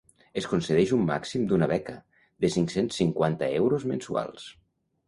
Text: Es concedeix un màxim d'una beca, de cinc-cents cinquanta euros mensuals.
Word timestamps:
Es 0.39 0.45
concedeix 0.53 0.93
un 0.97 1.03
màxim 1.09 1.43
d'una 1.51 1.67
beca, 1.73 1.95
de 2.47 2.53
cinc-cents 2.57 2.99
cinquanta 3.05 3.55
euros 3.63 3.89
mensuals. 3.95 4.53